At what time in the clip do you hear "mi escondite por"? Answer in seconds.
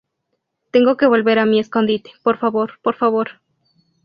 1.45-2.39